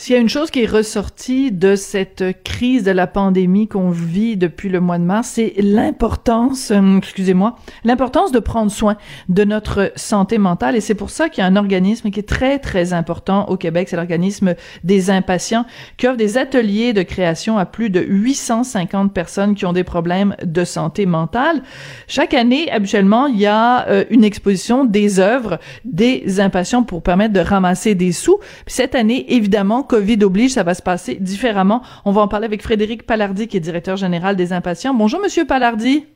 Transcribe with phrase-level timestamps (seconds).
[0.00, 3.90] S'il y a une chose qui est ressortie de cette crise de la pandémie qu'on
[3.90, 8.96] vit depuis le mois de mars, c'est l'importance, euh, excusez-moi, l'importance de prendre soin
[9.28, 10.74] de notre santé mentale.
[10.74, 13.58] Et c'est pour ça qu'il y a un organisme qui est très, très important au
[13.58, 13.90] Québec.
[13.90, 15.66] C'est l'organisme des impatients
[15.98, 20.34] qui offre des ateliers de création à plus de 850 personnes qui ont des problèmes
[20.42, 21.62] de santé mentale.
[22.06, 27.34] Chaque année, habituellement, il y a euh, une exposition des œuvres des impatients pour permettre
[27.34, 28.38] de ramasser des sous.
[28.64, 31.82] Puis cette année, évidemment, COVID oblige, ça va se passer différemment.
[32.04, 34.94] On va en parler avec Frédéric Palardi, qui est directeur général des Impatients.
[34.94, 36.06] Bonjour, Monsieur Palardi.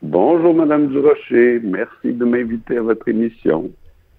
[0.00, 1.60] Bonjour, Madame Durocher.
[1.62, 3.70] Merci de m'inviter à votre émission.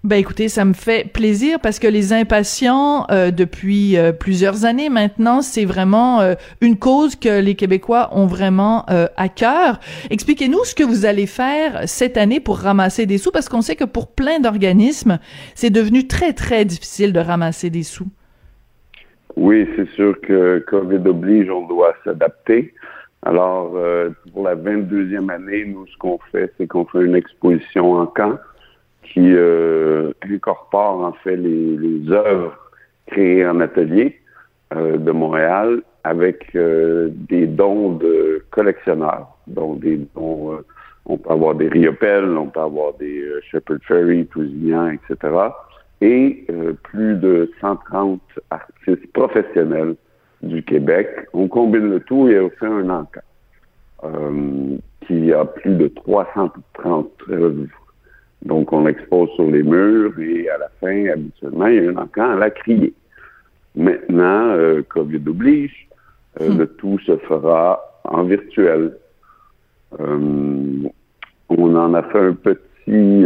[0.04, 4.88] Ben écoutez, ça me fait plaisir parce que les impatients euh, depuis euh, plusieurs années
[4.88, 9.80] maintenant, c'est vraiment euh, une cause que les Québécois ont vraiment à cœur.
[10.10, 13.76] Expliquez-nous ce que vous allez faire cette année pour ramasser des sous parce qu'on sait
[13.76, 15.18] que pour plein d'organismes,
[15.56, 18.06] c'est devenu très très difficile de ramasser des sous.
[19.36, 22.74] Oui, c'est sûr que COVID oblige, on doit s'adapter.
[23.22, 23.76] Alors,
[24.32, 28.38] pour la 22e année, nous, ce qu'on fait, c'est qu'on fait une exposition en camp
[29.12, 32.56] qui euh, incorpore en fait les, les, œuvres
[33.06, 34.20] créées en atelier
[34.74, 39.28] euh, de Montréal avec euh, des dons de collectionneurs.
[39.46, 40.64] Donc des dons, euh,
[41.06, 45.34] on peut avoir des riopelles, on peut avoir des Shepherd Ferry, Tousignan, etc.
[46.00, 46.46] Et
[46.82, 48.20] plus de 130
[48.50, 49.96] artistes professionnels
[50.42, 51.08] du Québec.
[51.34, 53.20] On combine le tout et on fait un encas
[55.06, 57.66] qui a plus de 330 œuvres
[58.44, 61.96] donc, on expose sur les murs et à la fin, habituellement, il y a un
[61.96, 62.94] encan à la crier.
[63.76, 65.88] Maintenant, euh, COVID oblige,
[66.40, 66.58] euh, hmm.
[66.58, 68.96] le tout se fera en virtuel.
[70.00, 70.88] Euh,
[71.50, 73.24] on en a fait un petit,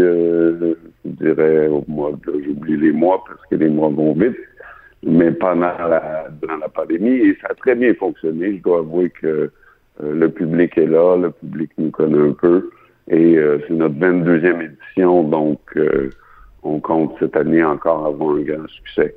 [1.05, 4.37] je dirais, au mois de, j'oublie les mois parce que les mois vont vite,
[5.03, 8.57] mais pendant la, durant la pandémie, et ça a très bien fonctionné.
[8.57, 9.51] Je dois avouer que
[10.01, 12.71] le public est là, le public nous connaît un peu.
[13.09, 16.11] Et euh, c'est notre 22e édition, donc euh,
[16.63, 19.15] on compte cette année encore avoir un grand succès.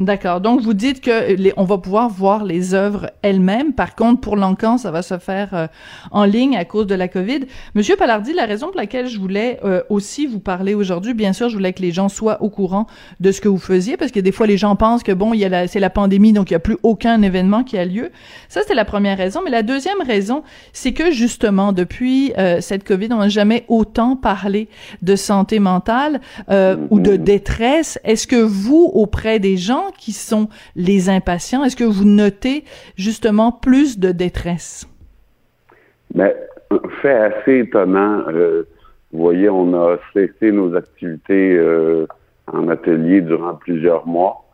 [0.00, 0.40] D'accord.
[0.40, 3.72] Donc vous dites que les, on va pouvoir voir les œuvres elles-mêmes.
[3.72, 5.66] Par contre, pour l'encan, ça va se faire euh,
[6.12, 7.40] en ligne à cause de la COVID.
[7.74, 11.48] Monsieur Palardi, la raison pour laquelle je voulais euh, aussi vous parler aujourd'hui, bien sûr,
[11.48, 12.86] je voulais que les gens soient au courant
[13.18, 15.40] de ce que vous faisiez, parce que des fois les gens pensent que bon, il
[15.40, 18.12] y a c'est la pandémie, donc il y a plus aucun événement qui a lieu.
[18.48, 19.40] Ça c'est la première raison.
[19.44, 24.14] Mais la deuxième raison, c'est que justement depuis euh, cette COVID, on n'a jamais autant
[24.14, 24.68] parlé
[25.02, 27.16] de santé mentale ou de mm-hmm.
[27.16, 27.98] détresse.
[28.04, 31.64] Est-ce que vous, auprès des gens qui sont les impatients?
[31.64, 32.64] Est-ce que vous notez
[32.96, 34.88] justement plus de détresse?
[36.14, 36.32] Ben,
[37.02, 38.24] fait assez étonnant.
[38.28, 38.64] Euh,
[39.12, 42.06] vous voyez, on a cessé nos activités euh,
[42.52, 44.44] en atelier durant plusieurs mois,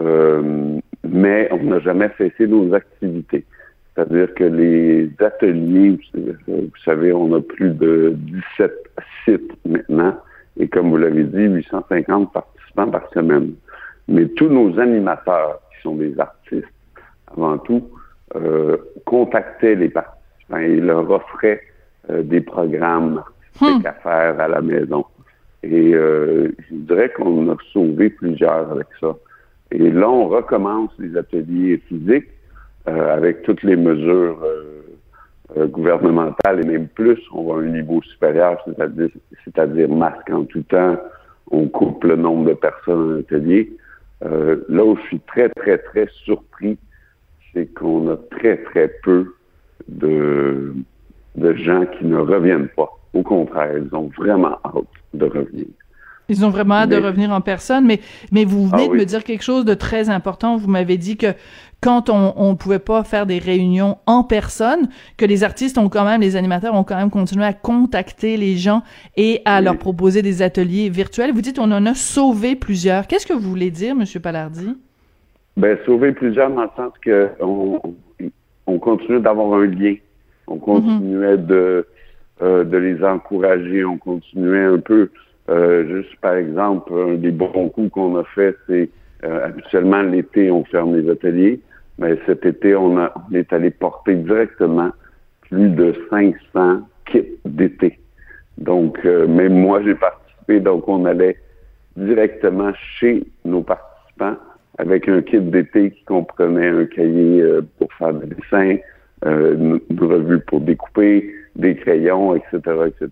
[0.00, 3.44] euh, mais on n'a jamais cessé nos activités.
[3.94, 5.98] C'est-à-dire que les ateliers,
[6.46, 8.14] vous savez, on a plus de
[8.58, 8.72] 17
[9.24, 10.16] sites maintenant,
[10.58, 13.54] et comme vous l'avez dit, 850 participants par semaine
[14.08, 16.66] mais tous nos animateurs, qui sont des artistes
[17.30, 17.88] avant tout,
[18.34, 21.60] euh, contactaient les participants et leur offraient
[22.10, 23.86] euh, des programmes artistiques hmm.
[23.86, 25.04] à faire à la maison.
[25.62, 29.14] Et euh, je dirais qu'on a sauvé plusieurs avec ça.
[29.72, 32.30] Et là, on recommence les ateliers physiques
[32.88, 34.38] euh, avec toutes les mesures
[35.56, 37.18] gouvernementales et même plus.
[37.32, 39.08] On va à un niveau supérieur, c'est-à-dire,
[39.44, 40.96] c'est-à-dire masque en tout temps.
[41.50, 43.72] On coupe le nombre de personnes en atelier.
[44.24, 46.78] Euh, là où je suis très, très, très surpris,
[47.52, 49.34] c'est qu'on a très, très peu
[49.86, 50.74] de,
[51.36, 52.90] de gens qui ne reviennent pas.
[53.14, 54.84] Au contraire, ils ont vraiment hâte
[55.14, 55.66] de revenir.
[56.30, 58.00] Ils ont vraiment hâte de revenir en personne, mais,
[58.32, 60.58] mais vous venez ah de me dire quelque chose de très important.
[60.58, 61.28] Vous m'avez dit que
[61.80, 66.04] quand on ne pouvait pas faire des réunions en personne, que les artistes ont quand
[66.04, 68.82] même, les animateurs ont quand même continué à contacter les gens
[69.16, 71.32] et à leur proposer des ateliers virtuels.
[71.32, 73.06] Vous dites on en a sauvé plusieurs.
[73.06, 74.76] Qu'est-ce que vous voulez dire, Monsieur Palardi?
[75.56, 77.80] Ben, sauver plusieurs dans le sens que on,
[78.66, 79.94] on continue d'avoir un lien.
[80.46, 81.86] On continuait de,
[82.42, 83.84] euh, de les encourager.
[83.84, 85.10] On continuait un peu
[85.48, 88.90] juste par exemple, un des bons coups qu'on a fait, c'est
[89.24, 91.60] euh, habituellement l'été, on ferme les ateliers,
[91.98, 94.90] mais cet été, on, a, on est allé porter directement
[95.40, 97.98] plus de 500 kits d'été.
[98.58, 101.36] Donc, euh, même moi, j'ai participé, donc on allait
[101.96, 104.36] directement chez nos participants
[104.78, 107.42] avec un kit d'été qui comprenait un cahier
[107.78, 108.76] pour faire des dessins,
[109.26, 113.10] une, une revue pour découper, des crayons, etc., etc.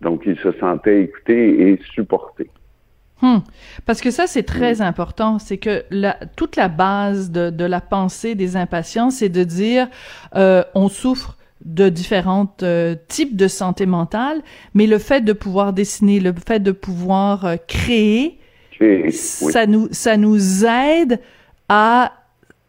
[0.00, 2.50] Donc, ils se sentaient écoutés et supportés.
[3.20, 3.38] Hmm.
[3.84, 5.38] Parce que ça, c'est très important.
[5.38, 9.88] C'est que la, toute la base de, de, la pensée des impatients, c'est de dire
[10.36, 14.42] euh, on souffre de différents euh, types de santé mentale,
[14.74, 18.38] mais le fait de pouvoir dessiner, le fait de pouvoir euh, créer,
[19.10, 21.20] ça nous ça nous aide
[21.68, 22.12] à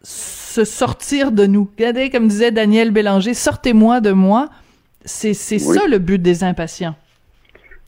[0.02, 1.70] se sortir de nous.
[1.78, 4.50] Regardez, comme disait Daniel Bélanger, sortez-moi de moi.
[5.06, 6.96] C'est c'est ça le but des impatients.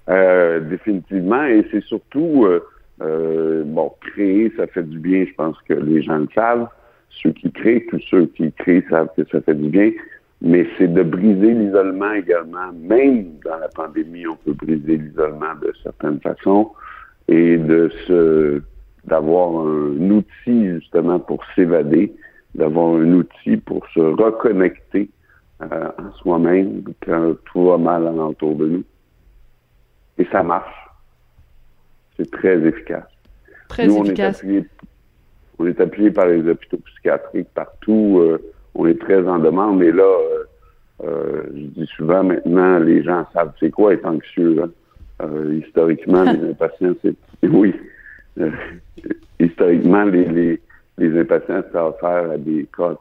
[0.09, 2.59] Euh, définitivement, et c'est surtout, euh,
[3.01, 6.68] euh, bon, créer, ça fait du bien, je pense que les gens le savent.
[7.09, 9.92] Ceux qui créent, tous ceux qui créent savent que ça fait du bien,
[10.42, 12.71] mais c'est de briser l'isolement également.
[12.74, 16.71] Même dans la pandémie, on peut briser l'isolement de certaines façons
[17.27, 18.62] et de se
[19.06, 22.13] d'avoir un outil justement pour s'évader,
[22.53, 25.09] d'avoir un outil pour se reconnecter
[25.63, 28.83] euh, en soi-même quand tout va mal alentour de nous.
[30.22, 30.72] Et ça marche.
[32.16, 33.08] C'est très efficace.
[33.70, 34.44] Très efficace.
[35.58, 38.20] On est, appuyé, par les hôpitaux psychiatriques partout.
[38.22, 38.38] Euh,
[38.76, 39.82] on est très en demande.
[39.82, 40.44] Et là, euh,
[41.04, 44.62] euh, je dis souvent maintenant, les gens savent c'est quoi être anxieux.
[44.64, 45.28] Hein.
[45.54, 47.16] historiquement, les impatients, c'est...
[47.50, 47.74] Oui.
[49.40, 50.62] historiquement, les,
[51.00, 52.96] les, impatients, ça a affaire à des cas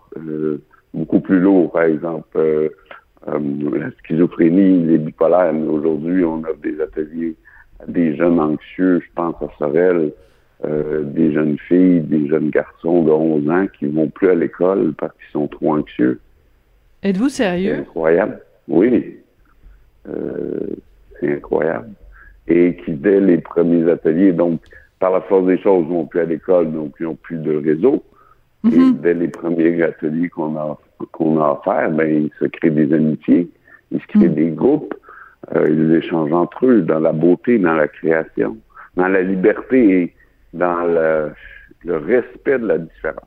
[0.95, 1.71] beaucoup plus lourds.
[1.71, 2.39] Par exemple,
[3.27, 5.55] la schizophrénie, les bipolaires.
[5.55, 7.37] Aujourd'hui, on a des ateliers
[7.81, 10.13] à des jeunes anxieux, je pense à Sorel,
[10.65, 14.93] euh, des jeunes filles, des jeunes garçons de 11 ans qui vont plus à l'école
[14.99, 16.21] parce qu'ils sont trop anxieux.
[17.03, 17.77] Êtes-vous sérieux?
[17.77, 18.41] C'est incroyable.
[18.69, 19.17] Oui.
[20.09, 20.77] Euh,
[21.19, 21.89] c'est incroyable.
[22.49, 24.61] Et qui, dès les premiers ateliers, donc,
[24.99, 28.03] par la force des choses, vont plus à l'école, donc ils n'ont plus de réseau.
[28.65, 29.01] Et mm-hmm.
[29.01, 30.79] dès les premiers ateliers qu'on a
[31.13, 33.49] qu'on a offert, ben, ils se créent des amitiés,
[33.91, 34.35] ils se créent mm.
[34.35, 34.95] des groupes,
[35.55, 38.57] euh, ils échangent entre eux dans la beauté, dans la création,
[38.97, 40.15] dans la liberté et
[40.53, 41.33] dans le,
[41.85, 43.25] respect de la différence.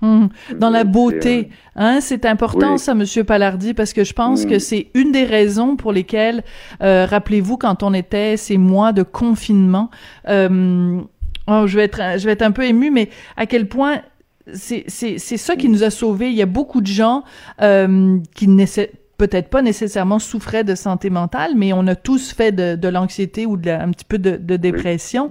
[0.00, 0.26] Mm.
[0.56, 4.60] Dans la beauté, hein, c'est important ça, Monsieur Palardi, parce que je pense que mm.
[4.60, 6.42] c'est une des raisons pour lesquelles,
[6.82, 9.90] euh, rappelez-vous, quand on était ces mois de confinement,
[10.28, 11.00] euh,
[11.48, 14.00] oh, je vais être, je vais être un peu ému, mais à quel point
[14.52, 16.28] c'est ça qui nous a sauvés.
[16.28, 17.24] Il y a beaucoup de gens
[17.62, 22.52] euh, qui n'essaient peut-être pas nécessairement souffraient de santé mentale, mais on a tous fait
[22.52, 25.30] de, de l'anxiété ou de un petit peu de, de dépression.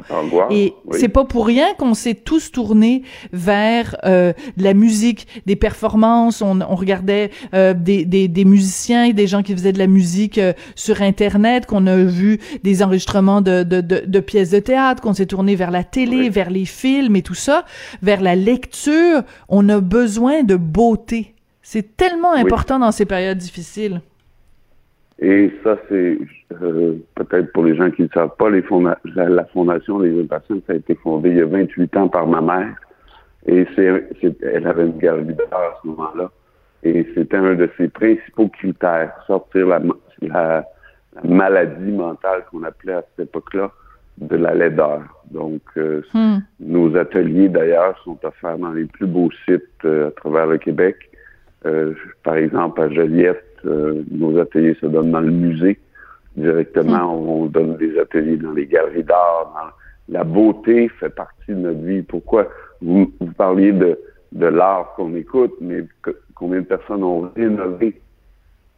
[0.49, 6.41] Et c'est pas pour rien qu'on s'est tous tournés vers euh, la musique, des performances.
[6.41, 9.87] On, on regardait euh, des, des, des, musiciens et des gens qui faisaient de la
[9.87, 15.01] musique euh, sur Internet, qu'on a vu des enregistrements de, de, de pièces de théâtre,
[15.01, 17.65] qu'on s'est tourné vers la télé, vers les films et tout ça,
[18.01, 19.23] vers la lecture.
[19.49, 21.34] On a besoin de beauté.
[21.67, 23.99] C'est tellement important dans ces périodes difficiles.
[25.17, 26.19] Et ça, c'est
[26.61, 28.63] euh, peut-être pour les gens qui ne savent pas, les
[29.15, 32.39] la, Fondation des Impatients, ça a été fondée il y a 28 ans par ma
[32.39, 32.75] mère.
[33.47, 33.87] Et c'est,
[34.43, 36.29] elle avait une d'art à ce moment-là.
[36.83, 39.81] Et c'était un de ses principaux critères, sortir la,
[40.21, 40.65] la,
[41.23, 43.71] maladie mentale qu'on appelait à cette époque-là
[44.19, 45.01] de la laideur.
[45.31, 46.37] Donc, euh, hmm.
[46.59, 51.09] nos ateliers, d'ailleurs, sont offerts dans les plus beaux sites euh, à travers le Québec.
[51.65, 55.79] Euh, par exemple, à Joliette, euh, nos ateliers se donnent dans le musée.
[56.37, 57.29] Directement, hmm.
[57.29, 59.75] on, donne des ateliers dans les galeries d'art.
[60.09, 62.01] La beauté fait partie de notre vie.
[62.03, 62.47] Pourquoi
[62.81, 63.97] vous, parliez de,
[64.33, 65.85] de l'art qu'on écoute, mais
[66.35, 67.99] combien de personnes ont rénové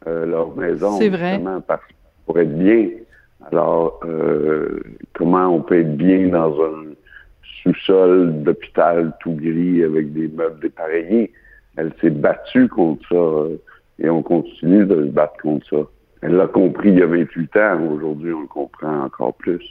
[0.06, 1.40] euh, leur maison vrai.
[2.24, 2.88] pour être bien.
[3.50, 4.00] Alors,
[5.14, 6.84] comment on peut être bien dans un
[7.62, 11.32] sous-sol d'hôpital tout gris avec des meubles dépareillés?
[11.78, 13.56] Elle s'est battue contre ça euh,
[14.00, 15.76] et on continue de se battre contre ça.
[16.22, 19.62] Elle l'a compris il y a 28 ans, aujourd'hui on le comprend encore plus.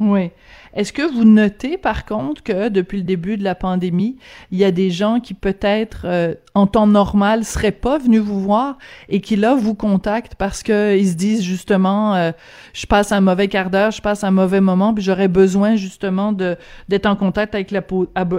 [0.00, 0.30] Oui.
[0.74, 4.16] Est-ce que vous notez par contre que depuis le début de la pandémie,
[4.52, 8.40] il y a des gens qui peut-être euh, en temps normal seraient pas venus vous
[8.40, 8.78] voir
[9.08, 12.30] et qui là vous contactent parce que ils se disent justement euh,
[12.74, 16.32] je passe un mauvais quart d'heure, je passe un mauvais moment puis j'aurais besoin justement
[16.32, 17.82] d'être en contact avec la,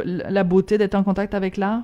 [0.05, 1.83] la beauté, d'être en contact avec l'art?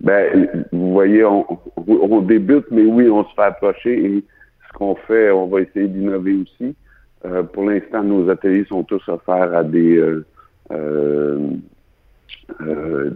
[0.00, 1.46] Ben, vous voyez, on,
[1.76, 4.24] on, débute, mais oui, on se fait approcher et
[4.66, 6.74] ce qu'on fait, on va essayer d'innover aussi.
[7.24, 10.24] Euh, pour l'instant, nos ateliers sont tous offerts à des, euh,
[12.60, 13.10] euh,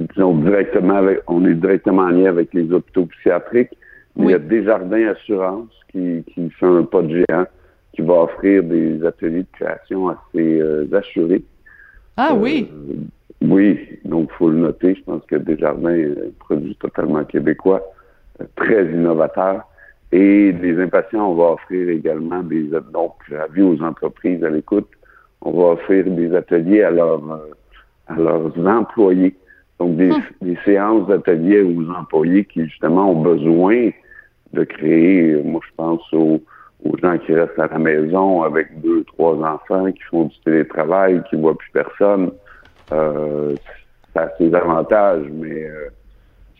[0.00, 3.76] disons directement avec, on est directement en lien avec les hôpitaux psychiatriques.
[4.16, 7.46] Il y a Desjardins Assurance qui, qui fait un pas de géant,
[7.92, 10.60] qui va offrir des ateliers de création à ses
[10.92, 11.44] assurés.
[12.16, 12.68] Ah oui.
[13.40, 14.94] Oui, donc il faut le noter.
[14.96, 17.82] Je pense que Desjardins est un produit totalement québécois,
[18.40, 19.62] euh, très innovateur.
[20.10, 24.88] Et les impatients, on va offrir également des donc avis aux entreprises à l'écoute.
[25.42, 27.22] on va offrir des ateliers à, leurs
[28.06, 29.36] à leurs employés.
[29.78, 30.22] Donc, des, hum.
[30.40, 33.90] des séances d'ateliers aux employés qui, justement, ont besoin
[34.52, 36.40] de créer, moi, je pense aux,
[36.84, 41.22] aux gens qui restent à la maison avec deux, trois enfants, qui font du télétravail,
[41.28, 42.30] qui voient plus personne.
[42.92, 43.54] Euh,
[44.14, 45.88] ça a ses avantages, mais euh,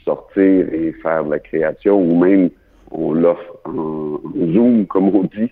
[0.04, 2.50] sortir et faire de la création, ou même
[2.90, 4.20] on l'offre en,
[4.52, 5.50] Zoom, comme on dit.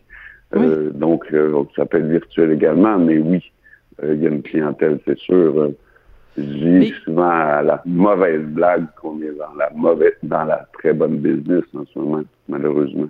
[0.54, 1.26] Euh, donc,
[1.74, 3.42] ça peut être virtuel également, mais oui,
[4.02, 5.72] il y a une clientèle, c'est sûr.
[6.38, 10.92] Je dis souvent à la mauvaise blague qu'on est dans la mauvaise, dans la très
[10.92, 13.08] bonne business en ce moment, malheureusement.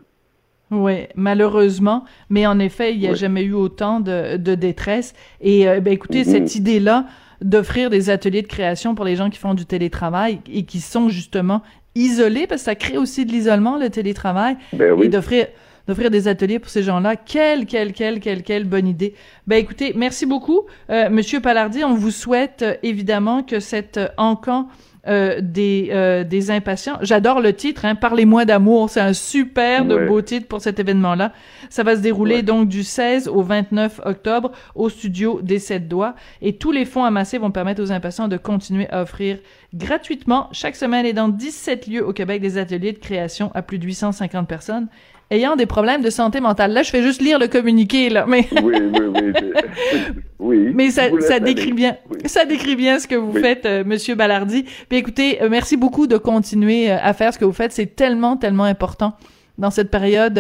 [0.71, 5.15] Oui, malheureusement, mais en effet, il n'y a jamais eu autant de, de détresse.
[5.41, 6.31] Et ben, écoutez, mm-hmm.
[6.31, 7.05] cette idée-là
[7.41, 11.09] d'offrir des ateliers de création pour les gens qui font du télétravail et qui sont
[11.09, 11.63] justement
[11.95, 15.47] isolés, parce que ça crée aussi de l'isolement, le télétravail, ben et d'offrir
[15.87, 17.17] d'offrir des ateliers pour ces gens-là.
[17.17, 19.15] Quelle, quelle, quelle, quelle, quelle bonne idée.
[19.47, 21.85] Ben écoutez, merci beaucoup, euh, Monsieur Palardi.
[21.85, 24.69] On vous souhaite euh, évidemment que cet euh, encan
[25.09, 26.99] euh, des, euh, des impatients.
[27.03, 28.91] J'adore le titre, hein, Parlez-moi d'amour.
[28.91, 31.33] C'est un super de beau titre pour cet événement-là.
[31.71, 36.15] Ça va se dérouler donc du 16 au 29 octobre au studio des Sept Doigts.
[36.43, 39.39] Et tous les fonds amassés vont permettre aux impatients de continuer à offrir
[39.75, 43.79] gratuitement chaque semaine et dans 17 lieux au Québec des ateliers de création à plus
[43.79, 44.89] de 850 personnes
[45.31, 46.73] ayant des problèmes de santé mentale.
[46.73, 48.49] Là, je fais juste lire le communiqué, là, mais...
[48.63, 49.33] oui, oui, oui.
[50.39, 50.71] oui.
[50.75, 54.65] Mais ça, ça décrit bien, ça décrit bien ce que vous faites, euh, Monsieur Ballardi.
[54.89, 57.73] Puis écoutez, euh, merci beaucoup de continuer euh, à faire ce que vous faites.
[57.73, 59.15] C'est tellement, tellement important
[59.59, 60.39] dans cette période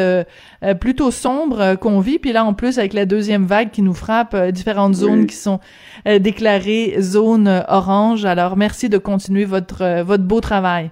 [0.78, 2.18] plutôt sombre qu'on vit.
[2.18, 5.58] Puis là, en plus, avec la deuxième vague qui nous frappe, différentes zones qui sont
[6.04, 8.26] déclarées zones orange.
[8.26, 10.90] Alors, merci de continuer votre, votre beau travail.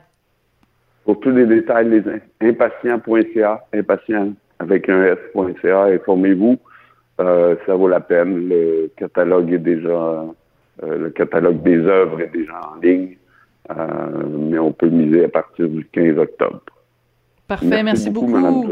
[1.04, 2.02] Pour tous les détails, les
[2.40, 6.58] impatients.ca, impatient avec un S.ca, informez-vous.
[7.20, 8.48] Euh, ça vaut la peine.
[8.48, 9.90] Le catalogue est déjà,
[10.82, 13.16] euh, le catalogue des œuvres est déjà en ligne,
[13.70, 13.74] euh,
[14.26, 16.60] mais on peut miser à partir du 15 octobre.
[17.46, 18.28] Parfait, merci, beaucoup.
[18.28, 18.64] Madame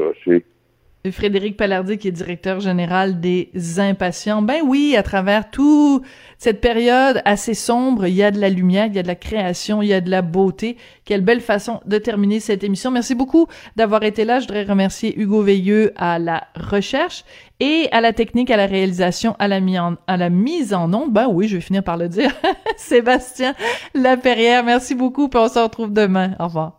[1.11, 4.41] Frédéric Palardi, qui est directeur général des Impatients.
[4.41, 6.05] Ben oui, à travers toute
[6.39, 9.17] cette période assez sombre, il y a de la lumière, il y a de la
[9.17, 10.77] création, il y a de la beauté.
[11.05, 12.93] Quelle belle façon de terminer cette émission.
[12.93, 14.39] Merci beaucoup d'avoir été là.
[14.39, 17.25] Je voudrais remercier Hugo Veilleux à la recherche
[17.59, 20.93] et à la technique, à la réalisation, à la, mise en, à la mise en
[20.95, 21.13] onde.
[21.13, 22.31] Ben oui, je vais finir par le dire.
[22.77, 23.55] Sébastien
[23.95, 26.37] Laperrière, merci beaucoup, puis on se retrouve demain.
[26.39, 26.79] Au revoir.